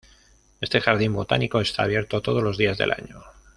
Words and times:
Este 0.61 0.81
jardín 0.81 1.13
botánico 1.13 1.61
está 1.61 1.83
abierto 1.83 2.23
todos 2.23 2.41
los 2.41 2.57
días 2.57 2.75
del 2.75 2.91
año. 2.91 3.21